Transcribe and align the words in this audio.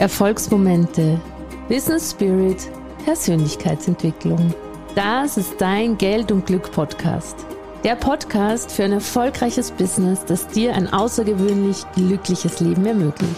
Erfolgsmomente, 0.00 1.20
Business 1.68 2.12
Spirit, 2.12 2.56
Persönlichkeitsentwicklung. 3.04 4.54
Das 4.94 5.36
ist 5.36 5.60
dein 5.60 5.98
Geld 5.98 6.32
und 6.32 6.46
Glück 6.46 6.72
Podcast. 6.72 7.36
Der 7.84 7.96
Podcast 7.96 8.72
für 8.72 8.84
ein 8.84 8.92
erfolgreiches 8.92 9.70
Business, 9.72 10.24
das 10.24 10.48
dir 10.48 10.74
ein 10.74 10.90
außergewöhnlich 10.90 11.84
glückliches 11.94 12.60
Leben 12.60 12.86
ermöglicht. 12.86 13.34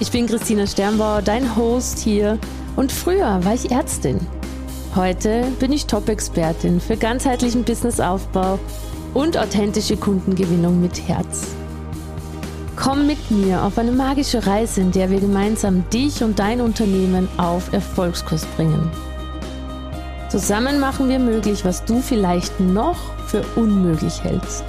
Ich 0.00 0.10
bin 0.10 0.26
Christina 0.26 0.66
Sternbauer, 0.66 1.22
dein 1.22 1.54
Host 1.54 2.00
hier 2.00 2.40
und 2.74 2.90
früher 2.90 3.44
war 3.44 3.54
ich 3.54 3.70
Ärztin. 3.70 4.18
Heute 4.96 5.46
bin 5.60 5.70
ich 5.70 5.86
Top-Expertin 5.86 6.80
für 6.80 6.96
ganzheitlichen 6.96 7.62
Businessaufbau 7.62 8.58
und 9.14 9.38
authentische 9.38 9.96
Kundengewinnung 9.96 10.80
mit 10.80 11.06
Herz. 11.06 11.54
Komm 12.76 13.06
mit 13.06 13.30
mir 13.30 13.62
auf 13.62 13.78
eine 13.78 13.92
magische 13.92 14.46
Reise, 14.46 14.80
in 14.80 14.90
der 14.90 15.10
wir 15.10 15.20
gemeinsam 15.20 15.88
dich 15.90 16.24
und 16.24 16.38
dein 16.38 16.60
Unternehmen 16.60 17.28
auf 17.36 17.72
Erfolgskurs 17.72 18.44
bringen. 18.56 18.90
Zusammen 20.28 20.80
machen 20.80 21.08
wir 21.08 21.20
möglich, 21.20 21.64
was 21.64 21.84
du 21.84 22.00
vielleicht 22.00 22.58
noch 22.58 22.98
für 23.26 23.42
unmöglich 23.54 24.24
hältst. 24.24 24.64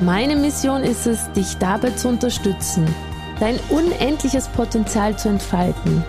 Meine 0.00 0.36
Mission 0.36 0.84
ist 0.84 1.08
es, 1.08 1.30
dich 1.32 1.56
dabei 1.58 1.90
zu 1.90 2.08
unterstützen, 2.08 2.86
dein 3.40 3.58
unendliches 3.68 4.46
Potenzial 4.48 5.18
zu 5.18 5.28
entfalten, 5.28 6.04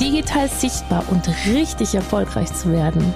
digital 0.00 0.48
sichtbar 0.48 1.04
und 1.10 1.28
richtig 1.46 1.94
erfolgreich 1.94 2.52
zu 2.54 2.72
werden. 2.72 3.12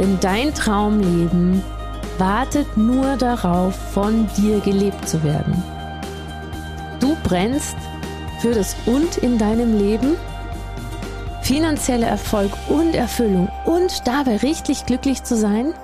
Denn 0.00 0.18
dein 0.20 0.52
Traumleben 0.52 1.62
wartet 2.18 2.76
nur 2.76 3.16
darauf, 3.16 3.76
von 3.92 4.28
dir 4.36 4.58
gelebt 4.58 5.08
zu 5.08 5.22
werden. 5.22 5.62
Brennst 7.24 7.76
für 8.40 8.52
das 8.52 8.76
Und 8.86 9.16
in 9.16 9.38
deinem 9.38 9.76
Leben, 9.76 10.16
finanzieller 11.42 12.06
Erfolg 12.06 12.52
und 12.68 12.94
Erfüllung 12.94 13.48
und 13.64 14.06
dabei 14.06 14.36
richtig 14.36 14.86
glücklich 14.86 15.24
zu 15.24 15.36
sein? 15.36 15.74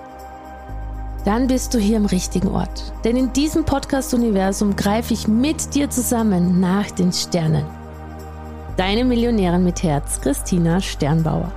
Dann 1.24 1.48
bist 1.48 1.74
du 1.74 1.78
hier 1.78 1.96
im 1.96 2.06
richtigen 2.06 2.48
Ort. 2.48 2.92
Denn 3.04 3.16
in 3.16 3.32
diesem 3.32 3.64
Podcast-Universum 3.64 4.76
greife 4.76 5.12
ich 5.12 5.28
mit 5.28 5.74
dir 5.74 5.90
zusammen 5.90 6.60
nach 6.60 6.90
den 6.90 7.12
Sternen. 7.12 7.64
Deine 8.76 9.04
Millionärin 9.04 9.64
mit 9.64 9.82
Herz, 9.82 10.20
Christina 10.20 10.80
Sternbauer. 10.80 11.52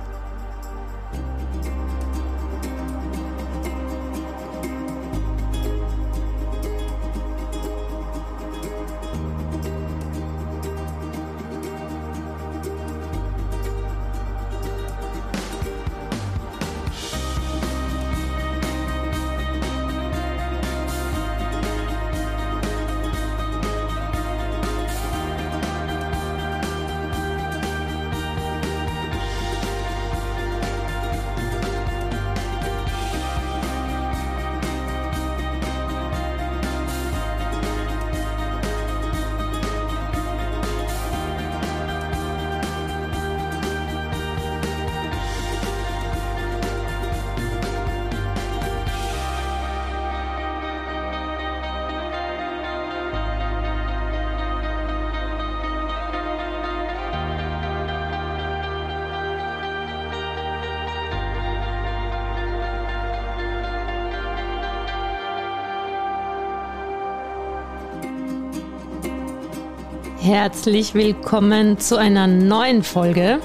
Herzlich 70.24 70.94
willkommen 70.94 71.78
zu 71.78 71.98
einer 71.98 72.26
neuen 72.26 72.82
Folge. 72.82 73.40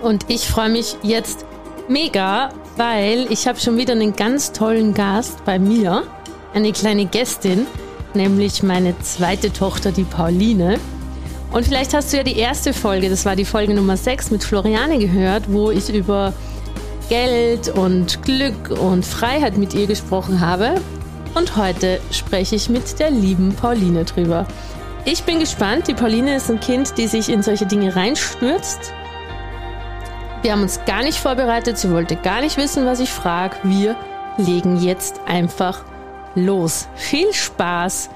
Und 0.00 0.26
ich 0.28 0.46
freue 0.46 0.68
mich 0.68 0.96
jetzt 1.02 1.44
mega, 1.88 2.50
weil 2.76 3.26
ich 3.30 3.48
habe 3.48 3.58
schon 3.58 3.76
wieder 3.76 3.94
einen 3.94 4.14
ganz 4.14 4.52
tollen 4.52 4.94
Gast 4.94 5.44
bei 5.44 5.58
mir, 5.58 6.04
eine 6.54 6.70
kleine 6.70 7.06
Gästin, 7.06 7.66
nämlich 8.14 8.62
meine 8.62 8.96
zweite 9.00 9.52
Tochter, 9.52 9.90
die 9.90 10.04
Pauline. 10.04 10.78
Und 11.50 11.66
vielleicht 11.66 11.94
hast 11.94 12.12
du 12.12 12.18
ja 12.18 12.22
die 12.22 12.38
erste 12.38 12.72
Folge, 12.72 13.10
das 13.10 13.26
war 13.26 13.34
die 13.34 13.44
Folge 13.44 13.74
Nummer 13.74 13.96
6 13.96 14.30
mit 14.30 14.44
Floriane 14.44 15.00
gehört, 15.00 15.52
wo 15.52 15.72
ich 15.72 15.92
über 15.92 16.32
Geld 17.08 17.70
und 17.70 18.22
Glück 18.22 18.70
und 18.70 19.04
Freiheit 19.04 19.56
mit 19.58 19.74
ihr 19.74 19.88
gesprochen 19.88 20.40
habe. 20.40 20.76
Und 21.34 21.56
heute 21.56 22.00
spreche 22.12 22.54
ich 22.54 22.68
mit 22.68 23.00
der 23.00 23.10
lieben 23.10 23.52
Pauline 23.52 24.04
drüber. 24.04 24.46
Ich 25.10 25.22
bin 25.22 25.40
gespannt. 25.40 25.88
Die 25.88 25.94
Pauline 25.94 26.36
ist 26.36 26.50
ein 26.50 26.60
Kind, 26.60 26.98
die 26.98 27.06
sich 27.06 27.30
in 27.30 27.42
solche 27.42 27.64
Dinge 27.64 27.96
reinstürzt. 27.96 28.92
Wir 30.42 30.52
haben 30.52 30.60
uns 30.60 30.84
gar 30.84 31.02
nicht 31.02 31.18
vorbereitet. 31.18 31.78
Sie 31.78 31.90
wollte 31.90 32.14
gar 32.14 32.42
nicht 32.42 32.58
wissen, 32.58 32.84
was 32.84 33.00
ich 33.00 33.08
frage. 33.08 33.56
Wir 33.62 33.96
legen 34.36 34.76
jetzt 34.76 35.20
einfach 35.26 35.82
los. 36.34 36.88
Viel 36.94 37.32
Spaß 37.32 38.10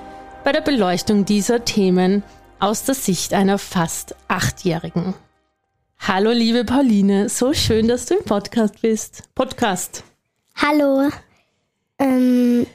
bei 0.45 0.53
der 0.53 0.61
Beleuchtung 0.61 1.25
dieser 1.25 1.65
Themen 1.65 2.25
aus 2.59 2.85
der 2.85 2.95
Sicht 2.95 3.33
einer 3.33 3.57
fast 3.57 4.15
Achtjährigen. 4.29 5.15
Hallo, 5.99 6.31
liebe 6.31 6.67
Pauline. 6.67 7.31
So 7.31 7.55
schön, 7.55 7.89
dass 7.89 8.05
du 8.05 8.17
im 8.17 8.25
Podcast 8.27 8.83
bist. 8.83 9.23
Podcast. 9.35 10.05
Hallo. 10.57 11.09
Ähm, 11.99 12.67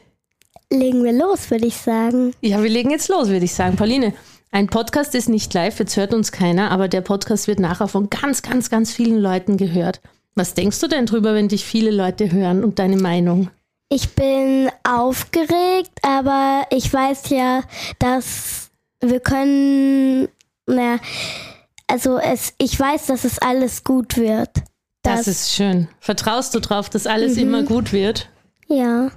legen 0.72 1.03
wir 1.03 1.13
los, 1.13 1.50
würde 1.50 1.67
ich 1.67 1.78
sagen. 1.78 2.33
Ja, 2.41 2.61
wir 2.61 2.69
legen 2.69 2.91
jetzt 2.91 3.09
los, 3.09 3.29
würde 3.29 3.45
ich 3.45 3.53
sagen. 3.53 3.75
Pauline, 3.75 4.13
ein 4.51 4.67
Podcast 4.67 5.16
ist 5.16 5.29
nicht 5.29 5.53
live, 5.53 5.79
jetzt 5.79 5.97
hört 5.97 6.13
uns 6.13 6.31
keiner, 6.31 6.72
aber 6.72 6.88
der 6.88 7.01
Podcast 7.01 7.47
wird 7.47 7.59
nachher 7.59 7.88
von 7.88 8.09
ganz, 8.09 8.41
ganz, 8.41 8.69
ganz 8.69 8.91
vielen 8.91 9.19
Leuten 9.19 9.57
gehört. 9.57 10.01
Was 10.35 10.53
denkst 10.53 10.79
du 10.79 10.88
denn 10.88 11.05
drüber, 11.05 11.33
wenn 11.33 11.47
dich 11.47 11.66
viele 11.66 11.91
Leute 11.91 12.31
hören 12.31 12.63
und 12.63 12.79
deine 12.79 12.97
Meinung? 12.97 13.50
Ich 13.89 14.09
bin 14.09 14.69
aufgeregt, 14.83 15.91
aber 16.01 16.66
ich 16.72 16.91
weiß 16.91 17.29
ja, 17.29 17.63
dass 17.99 18.69
wir 19.01 19.19
können, 19.19 20.28
na, 20.66 20.99
also 21.88 22.17
es, 22.17 22.53
ich 22.57 22.78
weiß, 22.78 23.07
dass 23.07 23.23
es 23.23 23.39
alles 23.39 23.84
gut 23.84 24.17
wird. 24.17 24.49
Das 25.03 25.28
ist 25.28 25.53
schön. 25.53 25.88
Vertraust 26.01 26.53
du 26.53 26.59
drauf, 26.59 26.89
dass 26.89 27.07
alles 27.07 27.35
mhm. 27.35 27.44
immer 27.44 27.63
gut 27.63 27.94
wird? 27.94 28.29
Ja. 28.67 29.09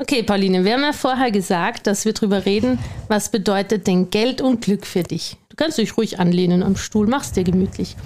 Okay, 0.00 0.22
Pauline, 0.22 0.64
wir 0.64 0.72
haben 0.72 0.82
ja 0.82 0.94
vorher 0.94 1.30
gesagt, 1.30 1.86
dass 1.86 2.06
wir 2.06 2.14
darüber 2.14 2.46
reden, 2.46 2.78
was 3.08 3.30
bedeutet 3.30 3.86
denn 3.86 4.08
Geld 4.08 4.40
und 4.40 4.62
Glück 4.62 4.86
für 4.86 5.02
dich? 5.02 5.36
Du 5.50 5.56
kannst 5.56 5.76
dich 5.76 5.98
ruhig 5.98 6.18
anlehnen 6.18 6.62
am 6.62 6.74
Stuhl, 6.74 7.06
mach's 7.06 7.32
dir 7.32 7.44
gemütlich. 7.44 7.98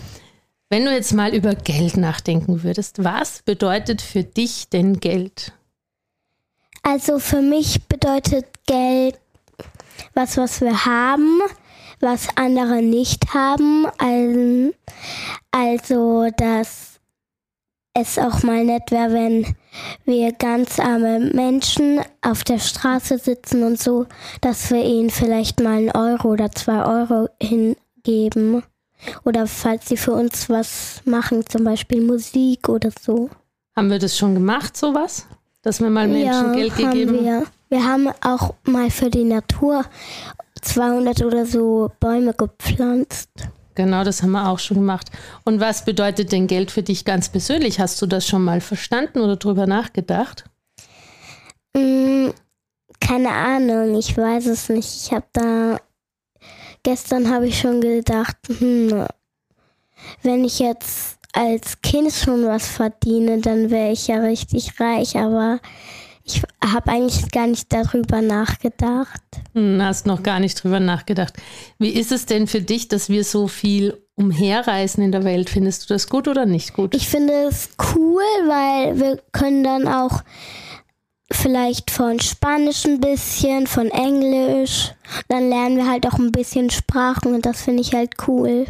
Wenn 0.71 0.85
du 0.85 0.91
jetzt 0.91 1.13
mal 1.13 1.33
über 1.33 1.55
Geld 1.55 1.97
nachdenken 1.97 2.65
würdest, 2.65 3.05
was 3.05 3.43
bedeutet 3.43 4.03
für 4.03 4.25
dich 4.25 4.69
denn 4.71 4.99
Geld? 4.99 5.53
Also 6.83 7.21
für 7.21 7.43
mich 7.43 7.87
bedeutet 7.87 8.47
Geld 8.67 9.21
was, 10.15 10.37
was 10.37 10.61
wir 10.63 10.87
haben, 10.87 11.43
was 12.01 12.27
andere 12.35 12.83
nicht 12.83 13.35
haben. 13.35 13.87
Also 15.53 16.29
dass 16.37 16.99
es 17.95 18.19
auch 18.19 18.43
mal 18.43 18.65
nett 18.65 18.91
wäre, 18.91 19.13
wenn 19.13 19.55
wir 20.05 20.33
ganz 20.33 20.79
arme 20.79 21.19
Menschen 21.33 22.01
auf 22.23 22.45
der 22.45 22.59
Straße 22.59 23.19
sitzen 23.19 23.63
und 23.63 23.81
so, 23.81 24.07
dass 24.41 24.71
wir 24.71 24.85
ihnen 24.85 25.11
vielleicht 25.11 25.61
mal 25.61 25.79
einen 25.79 25.91
Euro 25.91 26.33
oder 26.33 26.51
zwei 26.53 26.85
Euro 26.85 27.29
hingeben. 27.41 28.63
Oder 29.25 29.47
falls 29.47 29.89
sie 29.89 29.97
für 29.97 30.13
uns 30.13 30.49
was 30.49 31.03
machen, 31.05 31.45
zum 31.47 31.65
Beispiel 31.65 32.01
Musik 32.01 32.69
oder 32.69 32.91
so. 32.99 33.29
Haben 33.77 33.91
wir 33.91 33.99
das 33.99 34.17
schon 34.17 34.35
gemacht, 34.35 34.77
sowas? 34.77 35.27
Dass 35.63 35.81
wir 35.81 35.91
mal 35.91 36.07
Menschen 36.09 36.27
ja, 36.27 36.53
Geld 36.53 36.77
gegeben 36.77 37.17
haben? 37.17 37.25
Wir. 37.25 37.47
wir 37.71 37.85
haben 37.85 38.09
auch 38.23 38.55
mal 38.65 38.91
für 38.91 39.11
die 39.11 39.25
Natur 39.25 39.85
200 40.63 41.23
oder 41.23 41.45
so 41.45 41.91
Bäume 42.01 42.35
gepflanzt. 42.35 43.31
Genau, 43.75 44.05
das 44.05 44.23
haben 44.23 44.33
wir 44.33 44.49
auch 44.49 44.59
schon 44.59 44.79
gemacht. 44.79 45.11
Und 45.45 45.61
was 45.61 45.85
bedeutet 45.85 46.33
denn 46.33 46.47
Geld 46.47 46.71
für 46.71 46.83
dich 46.83 47.05
ganz 47.05 47.29
persönlich? 47.29 47.81
Hast 47.81 48.01
du 48.01 48.07
das 48.07 48.27
schon 48.27 48.45
mal 48.45 48.61
verstanden 48.61 49.21
oder 49.21 49.37
drüber 49.37 49.67
nachgedacht? 49.67 50.45
Mm, 51.77 52.29
keine 53.01 53.31
Ahnung, 53.31 53.99
ich 53.99 54.17
weiß 54.17 54.47
es 54.47 54.69
nicht. 54.69 54.95
Ich 55.05 55.13
habe 55.13 55.27
da 55.33 55.79
gestern 56.85 57.31
habe 57.31 57.49
ich 57.49 57.59
schon 57.59 57.81
gedacht, 57.81 58.37
hm, 58.59 59.07
wenn 60.23 60.45
ich 60.45 60.61
jetzt 60.61 61.19
als 61.33 61.81
Kind 61.83 62.13
schon 62.13 62.47
was 62.47 62.69
verdiene, 62.69 63.41
dann 63.41 63.71
wäre 63.71 63.91
ich 63.91 64.07
ja 64.07 64.21
richtig 64.21 64.79
reich, 64.79 65.17
aber 65.17 65.59
ich 66.25 66.43
habe 66.63 66.91
eigentlich 66.91 67.31
gar 67.31 67.47
nicht 67.47 67.73
darüber 67.73 68.23
nachgedacht. 68.23 69.21
Hm, 69.53 69.81
hast 69.83 70.07
noch 70.07 70.23
gar 70.23 70.41
nicht 70.41 70.63
drüber 70.63 70.81
nachgedacht. 70.81 71.35
Wie 71.79 71.91
ist 71.91 72.13
es 72.13 72.25
denn 72.25 72.47
für 72.47 72.63
dich, 72.63 72.89
dass 72.89 73.11
wir 73.11 73.25
so 73.25 73.47
viel 73.47 74.03
umherreisen 74.15 75.05
in 75.05 75.13
der 75.13 75.25
Welt? 75.25 75.51
Findest 75.51 75.85
du 75.85 75.95
das 75.95 76.09
gut 76.09 76.27
oder 76.27 76.47
nicht 76.47 76.73
gut? 76.73 76.95
Ich 76.95 77.09
finde 77.09 77.35
es 77.49 77.69
cool, 77.95 78.23
weil 78.47 78.99
wir 78.99 79.23
können 79.33 79.65
dann 79.65 79.87
auch 79.87 80.23
vielleicht 81.31 81.91
von 81.91 82.19
Spanisch 82.21 82.87
ein 82.87 83.01
bisschen, 83.01 83.67
von 83.67 83.91
Englisch. 83.91 84.93
Dann 85.29 85.51
lernen 85.51 85.77
wir 85.77 85.91
halt 85.91 86.07
auch 86.07 86.19
ein 86.19 86.33
bisschen 86.33 86.71
Sprachen 86.71 87.35
und 87.35 87.45
das 87.45 87.61
finde 87.61 87.83
ich 87.83 87.93
halt 87.93 88.13
cool. 88.29 88.65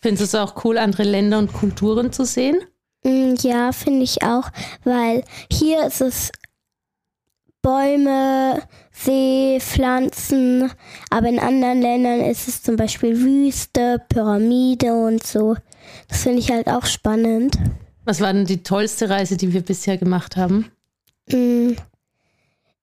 Findest 0.00 0.32
du 0.32 0.38
es 0.38 0.42
auch 0.42 0.64
cool, 0.64 0.78
andere 0.78 1.02
Länder 1.02 1.38
und 1.38 1.52
Kulturen 1.52 2.10
zu 2.10 2.24
sehen? 2.24 2.58
Mm, 3.02 3.34
ja, 3.40 3.72
finde 3.72 4.02
ich 4.02 4.22
auch, 4.22 4.50
weil 4.84 5.24
hier 5.50 5.86
ist 5.86 6.00
es 6.00 6.32
Bäume, 7.62 8.62
See, 9.02 9.58
Pflanzen, 9.60 10.70
aber 11.08 11.28
in 11.28 11.38
anderen 11.38 11.80
Ländern 11.80 12.20
ist 12.20 12.48
es 12.48 12.62
zum 12.62 12.76
Beispiel 12.76 13.18
Wüste, 13.18 14.02
Pyramide 14.10 14.92
und 14.92 15.22
so. 15.22 15.56
Das 16.08 16.22
finde 16.22 16.40
ich 16.40 16.50
halt 16.50 16.68
auch 16.68 16.84
spannend. 16.84 17.56
Was 18.04 18.20
war 18.20 18.32
denn 18.32 18.44
die 18.44 18.62
tollste 18.62 19.08
Reise, 19.08 19.38
die 19.38 19.54
wir 19.54 19.62
bisher 19.62 19.96
gemacht 19.96 20.36
haben? 20.36 20.70
Mm, 21.30 21.72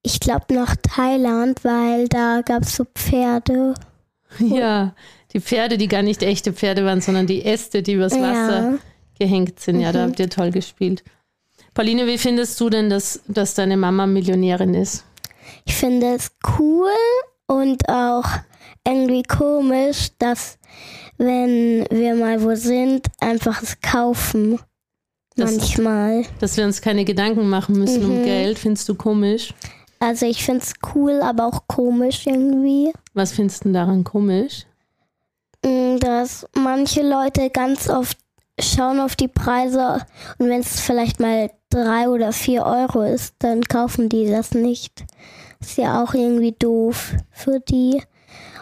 ich 0.02 0.20
glaube 0.20 0.54
nach 0.56 0.76
Thailand, 0.78 1.64
weil 1.64 2.08
da 2.08 2.42
gab 2.44 2.64
es 2.64 2.76
so 2.76 2.86
Pferde. 2.86 3.76
Ja, 4.40 4.94
die 5.34 5.40
Pferde, 5.40 5.78
die 5.78 5.88
gar 5.88 6.02
nicht 6.02 6.22
echte 6.22 6.52
Pferde 6.52 6.84
waren, 6.84 7.00
sondern 7.00 7.28
die 7.28 7.46
Äste, 7.46 7.84
die 7.84 7.94
übers 7.94 8.14
Wasser 8.14 8.72
ja. 8.72 8.78
gehängt 9.18 9.60
sind. 9.60 9.80
Ja, 9.80 9.90
mhm. 9.90 9.94
da 9.94 10.02
habt 10.02 10.20
ihr 10.20 10.30
toll 10.30 10.52
gespielt. 10.52 11.04
Pauline, 11.78 12.08
wie 12.08 12.18
findest 12.18 12.60
du 12.60 12.72
denn, 12.72 12.90
dass, 12.90 13.22
dass 13.28 13.54
deine 13.54 13.78
Mama 13.78 14.08
Millionärin 14.08 14.74
ist? 14.74 15.06
Ich 15.64 15.76
finde 15.76 16.16
es 16.16 16.32
cool 16.58 16.90
und 17.46 17.88
auch 17.88 18.26
irgendwie 18.84 19.22
komisch, 19.22 20.08
dass 20.18 20.58
wenn 21.20 21.86
wir 21.92 22.16
mal 22.16 22.42
wo 22.42 22.56
sind, 22.56 23.06
einfach 23.20 23.62
es 23.62 23.80
kaufen. 23.80 24.60
Das, 25.36 25.52
manchmal. 25.52 26.26
Dass 26.40 26.58
wir 26.58 26.66
uns 26.66 26.82
keine 26.82 27.06
Gedanken 27.06 27.48
machen 27.48 27.78
müssen 27.78 28.04
mhm. 28.04 28.10
um 28.10 28.24
Geld, 28.24 28.58
findest 28.58 28.90
du 28.90 28.96
komisch? 28.96 29.54
Also 30.00 30.26
ich 30.26 30.44
finde 30.44 30.64
es 30.64 30.74
cool, 30.96 31.22
aber 31.22 31.46
auch 31.46 31.68
komisch 31.68 32.26
irgendwie. 32.26 32.92
Was 33.14 33.34
findest 33.34 33.66
du 33.66 33.72
daran 33.72 34.04
komisch? 34.04 34.66
Mm, 35.64 35.98
dass 36.00 36.48
manche 36.56 37.08
Leute 37.08 37.52
ganz 37.52 37.88
oft 37.88 38.18
schauen 38.59 39.00
auf 39.00 39.15
die 39.15 39.27
Preise 39.27 40.06
und 40.38 40.50
wenn 40.50 40.62
es 40.62 40.80
vielleicht 40.80 41.19
mal 41.19 41.51
drei 41.69 42.09
oder 42.09 42.31
vier 42.31 42.63
Euro 42.63 43.01
ist, 43.01 43.36
dann 43.39 43.62
kaufen 43.62 44.09
die 44.09 44.30
das 44.30 44.54
nicht. 44.54 45.06
Ist 45.59 45.77
ja 45.77 46.04
auch 46.04 46.13
irgendwie 46.13 46.56
doof 46.57 47.13
für 47.31 47.59
die. 47.59 48.01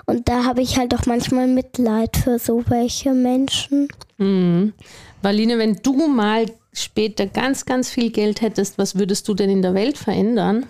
Und 0.05 0.29
da 0.29 0.43
habe 0.45 0.61
ich 0.61 0.77
halt 0.77 0.93
auch 0.93 1.05
manchmal 1.05 1.47
Mitleid 1.47 2.15
für 2.17 2.39
so 2.39 2.63
welche 2.67 3.13
Menschen. 3.13 3.87
Mhm. 4.17 4.73
Valine, 5.21 5.57
wenn 5.57 5.75
du 5.81 6.07
mal 6.07 6.45
später 6.71 7.25
ganz, 7.25 7.65
ganz 7.65 7.89
viel 7.89 8.11
Geld 8.11 8.41
hättest, 8.41 8.77
was 8.77 8.97
würdest 8.97 9.27
du 9.27 9.33
denn 9.33 9.49
in 9.49 9.61
der 9.61 9.73
Welt 9.73 9.97
verändern? 9.97 10.67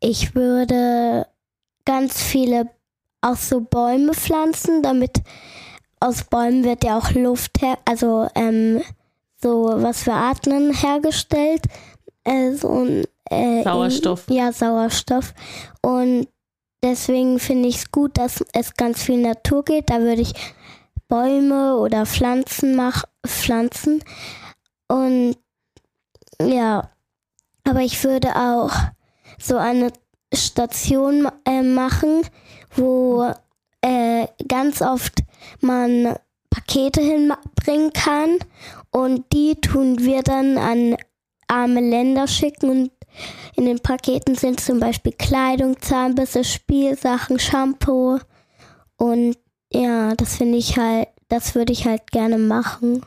Ich 0.00 0.34
würde 0.34 1.26
ganz 1.84 2.20
viele 2.22 2.68
auch 3.20 3.36
so 3.36 3.60
Bäume 3.60 4.14
pflanzen, 4.14 4.82
damit 4.82 5.22
aus 6.02 6.24
Bäumen 6.24 6.64
wird 6.64 6.84
ja 6.84 6.98
auch 6.98 7.10
Luft 7.12 7.62
her, 7.62 7.78
also 7.84 8.28
ähm, 8.34 8.82
so 9.40 9.70
was 9.76 10.06
wir 10.06 10.14
atmen 10.14 10.74
hergestellt. 10.74 11.62
Äh, 12.24 12.52
so 12.52 12.86
äh, 13.30 13.62
Sauerstoff. 13.62 14.28
In, 14.28 14.34
ja, 14.34 14.52
Sauerstoff. 14.52 15.34
Und 15.80 16.28
deswegen 16.82 17.38
finde 17.38 17.68
ich 17.68 17.76
es 17.76 17.90
gut, 17.90 18.18
dass 18.18 18.44
es 18.52 18.74
ganz 18.74 19.02
viel 19.02 19.18
Natur 19.18 19.64
geht. 19.64 19.90
Da 19.90 20.00
würde 20.00 20.22
ich 20.22 20.34
Bäume 21.08 21.76
oder 21.76 22.06
Pflanzen 22.06 22.76
mach, 22.76 23.04
pflanzen. 23.26 24.02
Und 24.88 25.36
ja, 26.40 26.90
aber 27.64 27.80
ich 27.80 28.02
würde 28.02 28.34
auch 28.34 28.72
so 29.38 29.56
eine 29.56 29.92
Station 30.34 31.28
äh, 31.44 31.62
machen, 31.62 32.22
wo 32.74 33.32
äh, 33.82 34.26
ganz 34.48 34.82
oft 34.82 35.22
man 35.60 36.16
Pakete 36.50 37.00
hinbringen 37.00 37.92
kann 37.92 38.38
und 38.90 39.24
die 39.32 39.54
tun 39.60 40.00
wir 40.00 40.22
dann 40.22 40.58
an 40.58 40.96
arme 41.48 41.80
Länder 41.80 42.26
schicken 42.28 42.70
und 42.70 42.90
in 43.56 43.66
den 43.66 43.78
Paketen 43.80 44.34
sind 44.34 44.60
zum 44.60 44.80
Beispiel 44.80 45.12
Kleidung, 45.12 45.80
Zahnbisse, 45.80 46.44
Spielsachen, 46.44 47.38
Shampoo 47.38 48.18
und 48.96 49.36
ja, 49.72 50.14
das 50.14 50.36
finde 50.36 50.58
ich 50.58 50.76
halt, 50.78 51.08
das 51.28 51.54
würde 51.54 51.72
ich 51.72 51.86
halt 51.86 52.10
gerne 52.10 52.38
machen. 52.38 53.02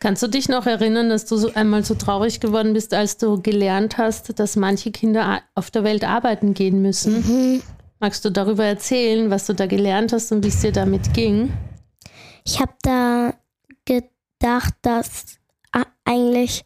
Kannst 0.00 0.22
du 0.22 0.28
dich 0.28 0.48
noch 0.48 0.66
erinnern, 0.66 1.08
dass 1.08 1.26
du 1.26 1.36
so 1.36 1.52
einmal 1.54 1.84
so 1.84 1.94
traurig 1.94 2.40
geworden 2.40 2.72
bist, 2.72 2.94
als 2.94 3.16
du 3.16 3.42
gelernt 3.42 3.98
hast, 3.98 4.38
dass 4.38 4.56
manche 4.56 4.92
Kinder 4.92 5.42
auf 5.54 5.70
der 5.70 5.82
Welt 5.82 6.04
arbeiten 6.04 6.54
gehen 6.54 6.80
müssen? 6.82 7.14
Mhm. 7.14 7.62
Magst 8.00 8.24
du 8.24 8.30
darüber 8.30 8.64
erzählen, 8.64 9.30
was 9.30 9.46
du 9.46 9.54
da 9.54 9.66
gelernt 9.66 10.12
hast 10.12 10.30
und 10.30 10.44
wie 10.44 10.48
es 10.48 10.60
dir 10.60 10.72
damit 10.72 11.12
ging? 11.14 11.52
Ich 12.44 12.60
habe 12.60 12.72
da 12.82 13.34
gedacht, 13.84 14.74
dass 14.82 15.38
eigentlich 16.04 16.64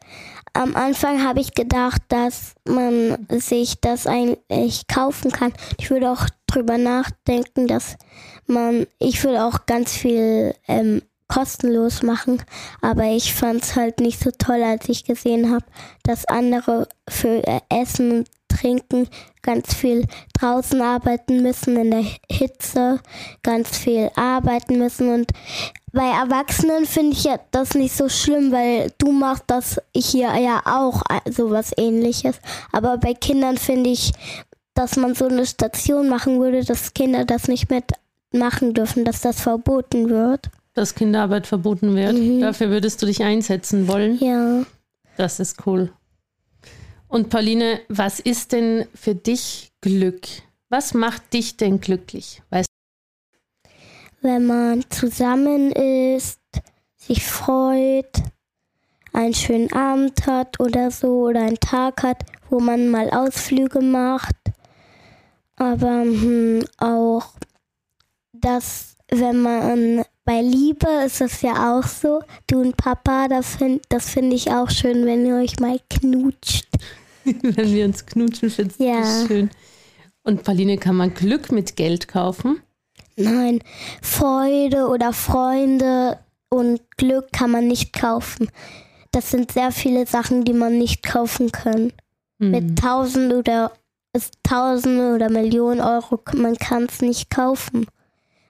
am 0.52 0.76
Anfang 0.76 1.24
habe 1.24 1.40
ich 1.40 1.54
gedacht, 1.54 2.02
dass 2.08 2.54
man 2.68 3.26
sich 3.30 3.80
das 3.80 4.06
eigentlich 4.06 4.86
kaufen 4.86 5.32
kann. 5.32 5.52
Ich 5.78 5.90
würde 5.90 6.10
auch 6.10 6.26
drüber 6.46 6.78
nachdenken, 6.78 7.66
dass 7.66 7.96
man, 8.46 8.86
ich 8.98 9.24
würde 9.24 9.44
auch 9.44 9.66
ganz 9.66 9.96
viel 9.96 10.54
ähm, 10.68 11.02
kostenlos 11.26 12.02
machen, 12.02 12.42
aber 12.82 13.04
ich 13.04 13.32
fand 13.32 13.62
es 13.62 13.74
halt 13.74 14.00
nicht 14.00 14.20
so 14.20 14.30
toll, 14.30 14.62
als 14.62 14.88
ich 14.90 15.04
gesehen 15.04 15.50
habe, 15.50 15.64
dass 16.02 16.26
andere 16.26 16.88
für 17.08 17.42
äh, 17.46 17.60
Essen 17.70 18.24
Trinken 18.54 19.08
ganz 19.42 19.74
viel 19.74 20.06
draußen 20.38 20.80
arbeiten 20.80 21.42
müssen 21.42 21.76
in 21.76 21.90
der 21.90 22.04
Hitze, 22.30 23.00
ganz 23.42 23.76
viel 23.76 24.10
arbeiten 24.16 24.78
müssen 24.78 25.12
und 25.12 25.32
bei 25.92 26.08
Erwachsenen 26.08 26.86
finde 26.86 27.12
ich 27.12 27.24
ja 27.24 27.38
das 27.50 27.74
nicht 27.74 27.94
so 27.94 28.08
schlimm, 28.08 28.50
weil 28.50 28.92
du 28.96 29.12
machst 29.12 29.44
das 29.48 29.78
hier 29.94 30.34
ja 30.38 30.62
auch 30.64 31.02
so 31.30 31.50
was 31.50 31.72
ähnliches. 31.76 32.40
Aber 32.72 32.96
bei 32.96 33.12
Kindern 33.12 33.58
finde 33.58 33.90
ich, 33.90 34.12
dass 34.72 34.96
man 34.96 35.14
so 35.14 35.26
eine 35.26 35.44
Station 35.44 36.08
machen 36.08 36.40
würde, 36.40 36.64
dass 36.64 36.94
Kinder 36.94 37.26
das 37.26 37.46
nicht 37.46 37.68
mitmachen 37.68 38.72
dürfen, 38.72 39.04
dass 39.04 39.20
das 39.20 39.42
verboten 39.42 40.08
wird 40.08 40.48
dass 40.74 40.94
Kinderarbeit 40.94 41.46
verboten 41.46 41.94
wird. 41.94 42.14
Mhm. 42.14 42.40
Dafür 42.40 42.70
würdest 42.70 43.02
du 43.02 43.06
dich 43.06 43.22
einsetzen 43.22 43.88
wollen? 43.88 44.18
Ja. 44.18 44.64
Das 45.16 45.40
ist 45.40 45.66
cool. 45.66 45.92
Und 47.12 47.28
Pauline, 47.28 47.82
was 47.90 48.20
ist 48.20 48.52
denn 48.52 48.86
für 48.94 49.14
dich 49.14 49.70
Glück? 49.82 50.26
Was 50.70 50.94
macht 50.94 51.34
dich 51.34 51.58
denn 51.58 51.78
glücklich? 51.78 52.40
Weißt 52.48 52.70
Wenn 54.22 54.46
man 54.46 54.82
zusammen 54.88 55.72
ist, 55.72 56.40
sich 56.96 57.22
freut, 57.22 58.16
einen 59.12 59.34
schönen 59.34 59.70
Abend 59.74 60.26
hat 60.26 60.58
oder 60.58 60.90
so 60.90 61.26
oder 61.26 61.42
einen 61.42 61.60
Tag 61.60 62.02
hat, 62.02 62.24
wo 62.48 62.60
man 62.60 62.88
mal 62.88 63.10
Ausflüge 63.10 63.82
macht. 63.82 64.36
Aber 65.56 66.04
hm, 66.04 66.64
auch, 66.78 67.34
dass 68.32 68.96
wenn 69.10 69.42
man 69.42 70.02
bei 70.24 70.40
Liebe 70.40 70.88
ist 71.04 71.20
es 71.20 71.42
ja 71.42 71.76
auch 71.78 71.86
so. 71.86 72.22
Du 72.46 72.62
und 72.62 72.78
Papa, 72.78 73.28
das 73.28 73.56
finde 73.56 73.82
das 73.90 74.08
find 74.08 74.32
ich 74.32 74.50
auch 74.50 74.70
schön, 74.70 75.04
wenn 75.04 75.26
ihr 75.26 75.36
euch 75.36 75.60
mal 75.60 75.78
knutscht. 75.90 76.68
wenn 77.42 77.72
wir 77.72 77.84
uns 77.84 78.06
knutschen, 78.06 78.50
findest 78.50 78.80
du 78.80 78.84
ja. 78.84 79.00
das 79.00 79.26
schön. 79.26 79.50
Und 80.24 80.44
Pauline, 80.44 80.78
kann 80.78 80.96
man 80.96 81.14
Glück 81.14 81.50
mit 81.50 81.76
Geld 81.76 82.08
kaufen? 82.08 82.62
Nein, 83.16 83.60
Freude 84.00 84.88
oder 84.88 85.12
Freunde 85.12 86.18
und 86.48 86.80
Glück 86.96 87.32
kann 87.32 87.50
man 87.50 87.66
nicht 87.66 87.92
kaufen. 87.92 88.48
Das 89.10 89.30
sind 89.30 89.52
sehr 89.52 89.72
viele 89.72 90.06
Sachen, 90.06 90.44
die 90.44 90.54
man 90.54 90.78
nicht 90.78 91.02
kaufen 91.02 91.52
kann. 91.52 91.92
Hm. 92.38 92.50
Mit 92.50 92.78
tausend 92.78 93.32
oder 93.32 93.72
Tausende 94.42 95.14
oder 95.14 95.30
Millionen 95.30 95.80
Euro, 95.80 96.20
man 96.34 96.56
kann 96.56 96.84
es 96.84 97.00
nicht 97.00 97.30
kaufen. 97.30 97.86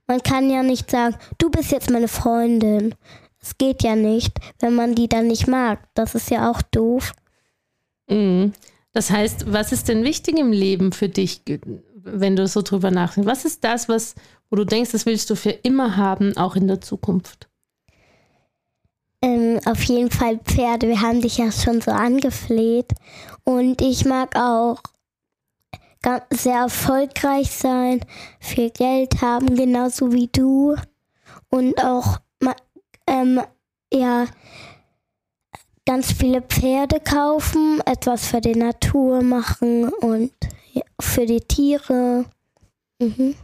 Man 0.09 0.21
kann 0.23 0.51
ja 0.51 0.65
nicht 0.65 0.91
sagen, 0.91 1.15
du 1.39 1.51
bist 1.51 1.71
jetzt 1.71 1.91
meine 1.91 2.09
Freundin. 2.09 2.97
Es 3.41 3.57
geht 3.59 3.85
ja 3.85 3.95
nicht, 3.95 4.37
wenn 4.59 4.75
man 4.75 4.97
die 4.97 5.09
dann 5.09 5.29
nicht 5.29 5.47
mag. 5.47 5.79
Das 5.95 6.17
ist 6.17 6.31
ja 6.31 6.51
auch 6.51 6.63
doof. 6.63 7.13
Mhm. 8.09 8.53
Das 8.93 9.11
heißt, 9.11 9.53
was 9.53 9.73
ist 9.73 9.89
denn 9.89 10.05
wichtig 10.05 10.39
im 10.39 10.53
Leben 10.53 10.93
für 10.93 11.09
dich, 11.09 11.43
wenn 11.95 12.37
du 12.37 12.47
so 12.47 12.63
drüber 12.63 12.91
nachdenkst? 12.91 13.27
Was 13.27 13.45
ist 13.45 13.65
das, 13.65 13.89
was, 13.89 14.15
wo 14.51 14.57
du 14.57 14.65
denkst, 14.65 14.93
das 14.93 15.07
willst 15.07 15.31
du 15.31 15.37
für 15.37 15.51
immer 15.51 15.97
haben, 15.97 16.37
auch 16.37 16.57
in 16.57 16.69
der 16.69 16.81
Zukunft? 16.81 17.49
Ähm, 19.23 19.61
auf 19.65 19.83
jeden 19.85 20.11
Fall 20.11 20.39
Pferde. 20.39 20.89
Wir 20.89 21.01
haben 21.01 21.23
dich 21.23 21.39
ja 21.39 21.51
schon 21.53 21.81
so 21.81 21.91
angefleht. 21.91 22.93
Und 23.45 23.81
ich 23.81 24.05
mag 24.05 24.37
auch 24.37 24.83
sehr 26.31 26.57
erfolgreich 26.57 27.51
sein, 27.51 28.01
viel 28.41 28.71
Geld 28.71 29.23
haben, 29.23 29.55
genauso 29.55 30.13
wie 30.13 30.29
du. 30.29 30.75
Und 31.49 31.83
auch 31.83 32.19
ähm, 33.07 33.41
ja, 33.93 34.27
ganz 35.93 36.11
viele 36.11 36.41
Pferde 36.41 37.01
kaufen, 37.01 37.83
etwas 37.85 38.27
für 38.27 38.41
die 38.41 38.55
Natur 38.55 39.23
machen 39.23 39.91
und 40.01 40.33
für 40.99 41.27
die 41.27 41.43
Tiere. 41.43 42.25
Mhm. 42.99 43.35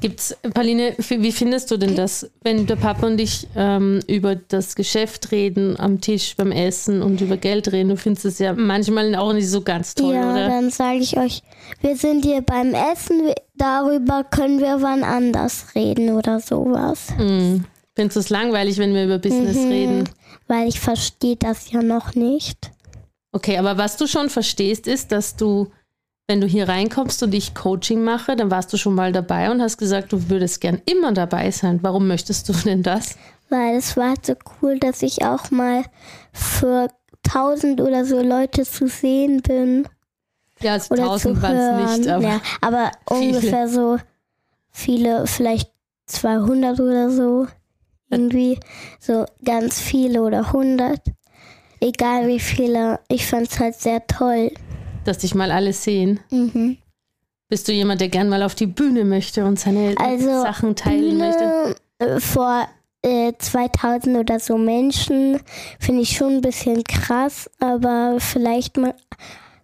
Gibt's, 0.00 0.36
Pauline, 0.54 0.94
wie 0.96 1.32
findest 1.32 1.72
du 1.72 1.76
denn 1.76 1.96
das, 1.96 2.30
wenn 2.42 2.66
der 2.66 2.76
Papa 2.76 3.04
und 3.04 3.20
ich 3.20 3.48
ähm, 3.56 3.98
über 4.06 4.36
das 4.36 4.76
Geschäft 4.76 5.32
reden 5.32 5.74
am 5.76 6.00
Tisch 6.00 6.36
beim 6.36 6.52
Essen 6.52 7.02
und 7.02 7.20
über 7.20 7.36
Geld 7.36 7.72
reden? 7.72 7.88
Du 7.88 7.96
findest 7.96 8.26
es 8.26 8.38
ja 8.38 8.52
manchmal 8.52 9.16
auch 9.16 9.32
nicht 9.32 9.50
so 9.50 9.62
ganz 9.62 9.96
toll, 9.96 10.14
ja, 10.14 10.30
oder? 10.30 10.42
Ja, 10.42 10.48
dann 10.50 10.70
sage 10.70 10.98
ich 10.98 11.18
euch, 11.18 11.42
wir 11.80 11.96
sind 11.96 12.24
hier 12.24 12.42
beim 12.42 12.74
Essen, 12.74 13.32
darüber 13.56 14.22
können 14.22 14.60
wir 14.60 14.82
wann 14.82 15.02
anders 15.02 15.74
reden 15.74 16.10
oder 16.16 16.38
sowas. 16.38 17.08
Mhm. 17.18 17.64
Findest 17.98 18.14
du 18.14 18.20
es 18.20 18.30
langweilig, 18.30 18.78
wenn 18.78 18.94
wir 18.94 19.06
über 19.06 19.18
Business 19.18 19.56
mhm, 19.56 19.68
reden? 19.68 20.08
Weil 20.46 20.68
ich 20.68 20.78
verstehe 20.78 21.34
das 21.34 21.72
ja 21.72 21.82
noch 21.82 22.14
nicht. 22.14 22.70
Okay, 23.32 23.58
aber 23.58 23.76
was 23.76 23.96
du 23.96 24.06
schon 24.06 24.30
verstehst, 24.30 24.86
ist, 24.86 25.10
dass 25.10 25.34
du 25.34 25.68
wenn 26.28 26.40
du 26.42 26.46
hier 26.46 26.68
reinkommst 26.68 27.22
und 27.22 27.34
ich 27.34 27.54
Coaching 27.54 28.04
mache, 28.04 28.36
dann 28.36 28.50
warst 28.50 28.70
du 28.72 28.76
schon 28.76 28.94
mal 28.94 29.12
dabei 29.12 29.50
und 29.50 29.62
hast 29.62 29.78
gesagt, 29.78 30.12
du 30.12 30.28
würdest 30.28 30.60
gern 30.60 30.80
immer 30.84 31.12
dabei 31.12 31.50
sein. 31.50 31.80
Warum 31.82 32.06
möchtest 32.06 32.48
du 32.48 32.52
denn 32.52 32.82
das? 32.82 33.16
Weil 33.48 33.76
es 33.76 33.96
war 33.96 34.14
so 34.22 34.34
cool, 34.62 34.78
dass 34.78 35.02
ich 35.02 35.24
auch 35.24 35.50
mal 35.50 35.84
für 36.32 36.88
tausend 37.22 37.80
oder 37.80 38.04
so 38.04 38.22
Leute 38.22 38.64
zu 38.64 38.86
sehen 38.86 39.40
bin. 39.40 39.88
Ja, 40.60 40.74
also 40.74 40.94
tausend 40.94 41.42
waren 41.42 41.56
es 41.56 41.98
nicht, 41.98 42.08
aber, 42.10 42.22
ja, 42.22 42.40
aber 42.60 42.92
ungefähr 43.10 43.66
so 43.68 43.98
viele, 44.70 45.26
vielleicht 45.26 45.72
200 46.06 46.78
oder 46.78 47.10
so. 47.10 47.48
Irgendwie 48.10 48.58
so 49.00 49.26
ganz 49.44 49.80
viele 49.80 50.22
oder 50.22 50.46
100. 50.46 51.00
Egal 51.80 52.26
wie 52.26 52.40
viele. 52.40 53.00
Ich 53.08 53.26
fand 53.26 53.48
es 53.50 53.58
halt 53.60 53.74
sehr 53.76 54.06
toll 54.06 54.50
dass 55.08 55.18
dich 55.18 55.34
mal 55.34 55.50
alle 55.50 55.72
sehen? 55.72 56.20
Mhm. 56.30 56.76
Bist 57.48 57.66
du 57.66 57.72
jemand, 57.72 58.00
der 58.00 58.08
gern 58.08 58.28
mal 58.28 58.42
auf 58.42 58.54
die 58.54 58.66
Bühne 58.66 59.04
möchte 59.04 59.44
und 59.44 59.58
seine 59.58 59.94
also, 59.96 60.42
Sachen 60.42 60.76
teilen 60.76 61.18
Bühne 61.18 61.74
möchte? 61.98 62.20
Vor 62.20 62.68
äh, 63.02 63.32
2000 63.38 64.18
oder 64.18 64.38
so 64.38 64.58
Menschen 64.58 65.40
finde 65.80 66.02
ich 66.02 66.10
schon 66.16 66.34
ein 66.34 66.40
bisschen 66.42 66.84
krass, 66.84 67.50
aber 67.58 68.16
vielleicht 68.18 68.76
mal 68.76 68.94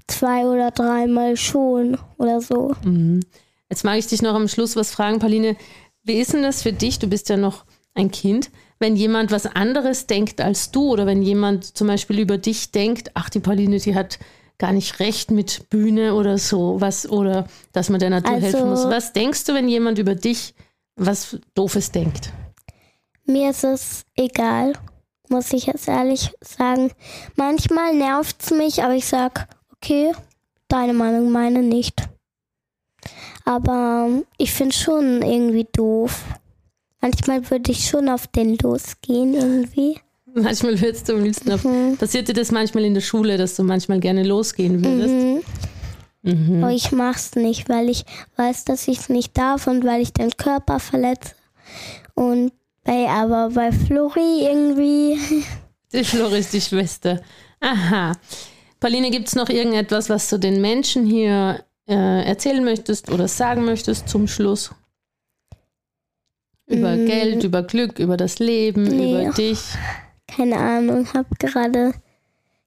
zwei 0.06 0.46
oder 0.46 0.70
dreimal 0.70 1.36
schon 1.36 1.98
oder 2.16 2.40
so. 2.40 2.74
Mhm. 2.82 3.20
Jetzt 3.68 3.84
mag 3.84 3.98
ich 3.98 4.06
dich 4.06 4.22
noch 4.22 4.34
am 4.34 4.48
Schluss 4.48 4.76
was 4.76 4.92
fragen, 4.92 5.18
Pauline. 5.18 5.56
Wie 6.04 6.20
ist 6.20 6.32
denn 6.32 6.42
das 6.42 6.62
für 6.62 6.72
dich? 6.72 6.98
Du 6.98 7.06
bist 7.06 7.28
ja 7.28 7.36
noch 7.36 7.64
ein 7.94 8.10
Kind. 8.10 8.50
Wenn 8.78 8.96
jemand 8.96 9.30
was 9.30 9.46
anderes 9.46 10.06
denkt 10.06 10.40
als 10.40 10.70
du 10.70 10.90
oder 10.90 11.06
wenn 11.06 11.22
jemand 11.22 11.76
zum 11.76 11.86
Beispiel 11.86 12.18
über 12.18 12.38
dich 12.38 12.72
denkt, 12.72 13.10
ach, 13.14 13.30
die 13.30 13.40
Pauline, 13.40 13.78
die 13.78 13.94
hat 13.94 14.18
gar 14.58 14.72
nicht 14.72 15.00
recht 15.00 15.30
mit 15.30 15.68
Bühne 15.70 16.14
oder 16.14 16.38
so, 16.38 16.80
was 16.80 17.08
oder 17.08 17.46
dass 17.72 17.88
man 17.88 18.00
der 18.00 18.10
Natur 18.10 18.34
also, 18.34 18.46
helfen 18.46 18.68
muss. 18.68 18.84
Was 18.84 19.12
denkst 19.12 19.44
du, 19.44 19.54
wenn 19.54 19.68
jemand 19.68 19.98
über 19.98 20.14
dich 20.14 20.54
was 20.96 21.38
Doofes 21.54 21.90
denkt? 21.90 22.32
Mir 23.26 23.50
ist 23.50 23.64
es 23.64 24.04
egal, 24.16 24.74
muss 25.28 25.52
ich 25.52 25.66
jetzt 25.66 25.88
ehrlich 25.88 26.30
sagen. 26.40 26.92
Manchmal 27.36 27.94
nervt 27.94 28.36
es 28.42 28.50
mich, 28.50 28.82
aber 28.82 28.94
ich 28.94 29.06
sag, 29.06 29.48
okay, 29.74 30.12
deine 30.68 30.92
Meinung, 30.92 31.30
meine 31.30 31.62
nicht. 31.62 32.08
Aber 33.44 34.08
ich 34.38 34.52
finde 34.52 34.74
schon 34.74 35.22
irgendwie 35.22 35.66
doof. 35.72 36.22
Manchmal 37.04 37.50
würde 37.50 37.70
ich 37.70 37.86
schon 37.86 38.08
auf 38.08 38.28
den 38.28 38.56
losgehen 38.56 39.34
irgendwie. 39.34 40.00
Manchmal 40.32 40.80
würdest 40.80 41.06
du 41.06 41.12
am 41.12 41.22
liebsten 41.22 41.52
auf. 41.52 41.62
Mhm. 41.62 41.98
Passiert 41.98 42.28
dir 42.28 42.32
das 42.32 42.50
manchmal 42.50 42.86
in 42.86 42.94
der 42.94 43.02
Schule, 43.02 43.36
dass 43.36 43.56
du 43.56 43.62
manchmal 43.62 44.00
gerne 44.00 44.22
losgehen 44.22 44.82
würdest? 44.82 45.14
Mhm. 45.14 45.42
Mhm. 46.22 46.64
Aber 46.64 46.72
ich 46.72 46.92
mach's 46.92 47.34
nicht, 47.34 47.68
weil 47.68 47.90
ich 47.90 48.06
weiß, 48.36 48.64
dass 48.64 48.88
ich 48.88 49.00
es 49.00 49.08
nicht 49.10 49.36
darf 49.36 49.66
und 49.66 49.84
weil 49.84 50.00
ich 50.00 50.14
den 50.14 50.30
Körper 50.30 50.80
verletze. 50.80 51.34
Und 52.14 52.52
bei, 52.84 53.06
aber 53.06 53.50
bei 53.50 53.70
Flori 53.70 54.46
irgendwie. 54.46 55.18
Die 55.92 56.04
Flori 56.04 56.38
ist 56.38 56.54
die 56.54 56.62
Schwester. 56.62 57.20
Aha. 57.60 58.12
Pauline, 58.80 59.10
gibt 59.10 59.28
es 59.28 59.34
noch 59.34 59.50
irgendetwas, 59.50 60.08
was 60.08 60.30
du 60.30 60.38
den 60.38 60.62
Menschen 60.62 61.04
hier 61.04 61.64
äh, 61.86 62.24
erzählen 62.24 62.64
möchtest 62.64 63.12
oder 63.12 63.28
sagen 63.28 63.66
möchtest 63.66 64.08
zum 64.08 64.26
Schluss? 64.26 64.70
Über 66.66 66.96
mm. 66.96 67.06
Geld, 67.06 67.44
über 67.44 67.62
Glück, 67.62 67.98
über 67.98 68.16
das 68.16 68.38
Leben, 68.38 68.84
nee. 68.84 69.22
über 69.22 69.32
dich? 69.32 69.60
Keine 70.26 70.56
Ahnung, 70.56 71.06
habe 71.12 71.28
gerade 71.38 71.92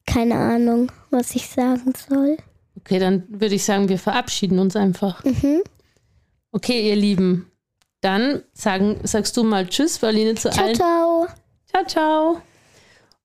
keine 0.08 0.36
Ahnung, 0.36 0.92
was 1.12 1.36
ich 1.36 1.48
sagen 1.48 1.94
soll. 2.10 2.38
Okay, 2.77 2.98
dann 2.98 3.24
würde 3.27 3.56
ich 3.56 3.63
sagen, 3.63 3.89
wir 3.89 4.00
verabschieden 4.00 4.58
uns 4.58 4.75
einfach. 4.75 5.24
Mhm. 5.24 5.62
Okay, 6.51 6.89
ihr 6.89 6.96
Lieben, 6.96 7.51
dann 8.01 8.42
sagen, 8.54 9.00
sagst 9.04 9.36
du 9.38 9.44
mal 9.44 9.68
Tschüss, 9.68 10.00
Pauline, 10.00 10.36
zu 10.36 10.50
ciao, 10.50 10.66
allen. 10.66 10.75
Ciao, 10.75 11.27
ciao. 11.68 11.86
Ciao, 11.86 12.42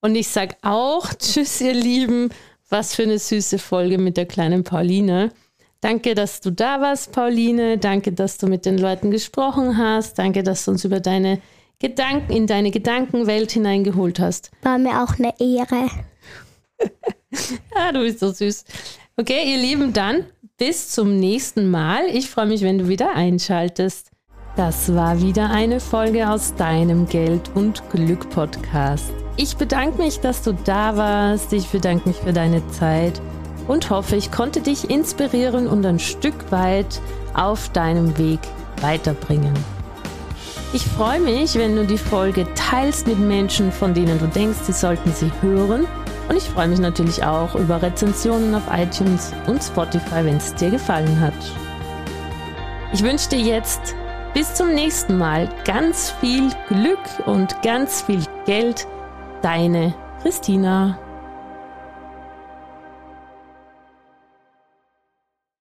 Und 0.00 0.17
ich 0.17 0.29
sag 0.29 0.57
auch 0.62 1.14
Tschüss, 1.14 1.61
ihr 1.61 1.75
Lieben. 1.75 2.31
Was 2.69 2.95
für 2.95 3.02
eine 3.05 3.19
süße 3.19 3.59
Folge 3.59 3.99
mit 3.99 4.17
der 4.17 4.26
kleinen 4.26 4.64
Pauline. 4.64 5.31
Danke, 5.83 6.15
dass 6.15 6.41
du 6.41 6.53
da 6.53 6.81
warst, 6.81 7.11
Pauline. 7.11 7.77
Danke, 7.77 8.12
dass 8.12 8.39
du 8.39 8.47
mit 8.47 8.65
den 8.67 8.79
Leuten 8.79 9.11
gesprochen 9.11 9.77
hast. 9.77 10.17
Danke, 10.17 10.45
dass 10.45 10.65
du 10.65 10.71
uns 10.71 10.85
über 10.85 11.01
deine 11.01 11.41
Gedanken 11.81 12.33
in 12.33 12.47
deine 12.47 12.71
Gedankenwelt 12.71 13.51
hineingeholt 13.51 14.21
hast. 14.21 14.53
War 14.62 14.79
mir 14.79 15.03
auch 15.03 15.19
eine 15.19 15.35
Ehre. 15.41 15.91
ah, 17.75 17.91
du 17.91 17.99
bist 17.99 18.21
so 18.21 18.31
süß. 18.31 18.65
Okay, 19.17 19.43
ihr 19.45 19.59
Lieben, 19.59 19.93
dann 19.93 20.27
bis 20.57 20.91
zum 20.91 21.19
nächsten 21.19 21.69
Mal. 21.69 22.07
Ich 22.12 22.31
freue 22.31 22.47
mich, 22.47 22.62
wenn 22.62 22.79
du 22.79 22.87
wieder 22.87 23.17
einschaltest. 23.17 24.12
Das 24.55 24.95
war 24.95 25.21
wieder 25.21 25.51
eine 25.51 25.81
Folge 25.81 26.31
aus 26.31 26.55
deinem 26.55 27.09
Geld 27.09 27.51
und 27.57 27.83
Glück 27.91 28.31
Podcast. 28.31 29.12
Ich 29.37 29.57
bedanke 29.57 30.01
mich, 30.01 30.21
dass 30.21 30.43
du 30.43 30.53
da 30.53 30.97
warst. 30.97 31.53
Ich 31.53 31.67
bedanke 31.67 32.09
mich 32.09 32.19
für 32.19 32.33
deine 32.33 32.65
Zeit 32.69 33.21
und 33.69 33.90
hoffe, 33.90 34.16
ich 34.16 34.31
konnte 34.31 34.61
dich 34.61 34.90
inspirieren 34.90 35.66
und 35.66 35.85
ein 35.85 35.99
Stück 35.99 36.50
weit 36.50 37.00
auf 37.35 37.69
deinem 37.71 38.16
Weg 38.19 38.40
weiterbringen. 38.81 39.54
Ich 40.75 40.85
freue 40.87 41.21
mich, 41.21 41.54
wenn 41.57 41.76
du 41.76 41.85
die 41.85 41.99
Folge 41.99 42.47
teilst 42.54 43.07
mit 43.07 43.19
Menschen, 43.19 43.71
von 43.71 43.92
denen 43.92 44.19
du 44.19 44.26
denkst, 44.26 44.61
sie 44.62 44.73
sollten 44.73 45.12
sie 45.12 45.31
hören. 45.42 45.87
Und 46.28 46.37
ich 46.37 46.45
freue 46.45 46.69
mich 46.69 46.78
natürlich 46.78 47.23
auch 47.23 47.54
über 47.54 47.83
Rezensionen 47.83 48.54
auf 48.54 48.62
iTunes 48.73 49.33
und 49.47 49.62
Spotify, 49.62 50.25
wenn 50.25 50.37
es 50.37 50.54
dir 50.54 50.71
gefallen 50.71 51.21
hat. 51.21 51.35
Ich 52.95 53.02
wünsche 53.02 53.28
dir 53.28 53.40
jetzt 53.40 53.95
bis 54.33 54.54
zum 54.54 54.75
nächsten 54.75 55.19
Mal 55.19 55.49
ganz 55.64 56.11
viel 56.21 56.49
Glück 56.69 56.99
und 57.26 57.61
ganz 57.62 58.02
viel 58.02 58.23
Geld. 58.47 58.87
Deine 59.42 59.92
Christina. 60.23 60.97